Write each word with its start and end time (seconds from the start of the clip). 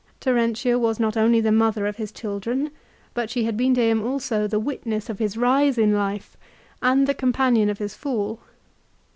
Terentia 0.19 0.79
was 0.79 0.99
not 0.99 1.15
only 1.15 1.39
the 1.41 1.51
mother 1.51 1.85
of 1.85 1.97
his 1.97 2.11
children, 2.11 2.71
but 3.13 3.29
she 3.29 3.43
had 3.43 3.55
been 3.55 3.75
to 3.75 3.83
him 3.83 4.03
also 4.03 4.47
the 4.47 4.59
witness 4.59 5.11
of 5.11 5.19
his 5.19 5.37
rise 5.37 5.77
in 5.77 5.93
life 5.93 6.35
and 6.81 7.05
the 7.05 7.13
companion 7.13 7.69
of 7.69 7.77
his 7.77 7.93
fall. 7.93 8.39